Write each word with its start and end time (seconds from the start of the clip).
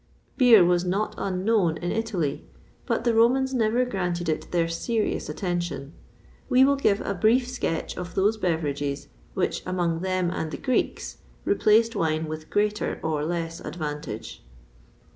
Beer 0.35 0.65
was 0.65 0.81
hot 0.91 1.13
unknown 1.19 1.77
in 1.77 1.91
Italy, 1.91 2.43
but 2.87 3.03
the 3.03 3.13
Romans 3.13 3.53
never 3.53 3.85
granted 3.85 4.29
it 4.29 4.49
their 4.51 4.67
serious 4.67 5.29
attention.[XXVI 5.29 6.47
28] 6.47 6.47
We 6.49 6.65
will 6.65 6.75
give 6.75 7.01
a 7.01 7.13
brief 7.13 7.47
sketch 7.47 7.95
of 7.97 8.15
those 8.15 8.35
beverages 8.35 9.09
which, 9.35 9.61
among 9.63 9.99
them 9.99 10.31
and 10.31 10.49
the 10.49 10.57
Greeks, 10.57 11.17
replaced 11.45 11.95
wine 11.95 12.25
with 12.25 12.49
greater 12.49 12.99
or 13.03 13.23
less 13.23 13.59
advantage. 13.59 14.41